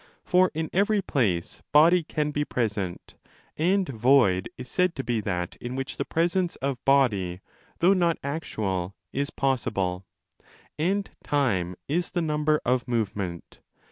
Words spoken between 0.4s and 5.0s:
in every place body can be present; and void is said